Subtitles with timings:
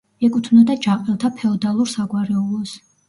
[0.27, 2.73] ეკუთვნოდა ჯაყელთა ფეოდალურ საგვარეულოს.